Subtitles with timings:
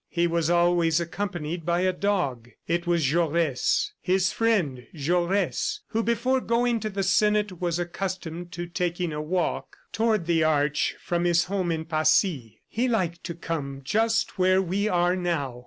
[0.09, 2.49] He was always accompanied by a dog.
[2.67, 8.65] It was Jaures, his friend Jaures, who before going to the senate was accustomed to
[8.65, 12.61] taking a walk toward the Arch from his home in Passy.
[12.67, 15.59] "He liked to come just where we are now!